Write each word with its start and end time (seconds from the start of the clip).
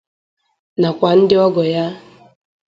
nakwa 0.79 1.09
ndị 1.19 1.35
ọgọ 1.45 1.63
ya. 1.73 1.85